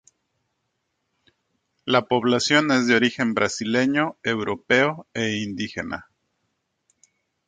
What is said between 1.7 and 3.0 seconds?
La población es de